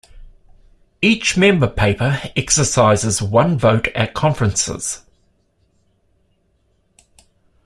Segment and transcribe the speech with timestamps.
[1.03, 5.03] Each member paper exercises one vote at conferences.